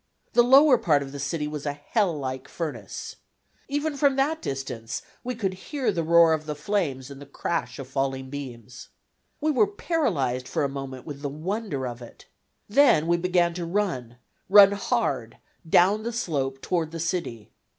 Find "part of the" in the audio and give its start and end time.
0.79-1.19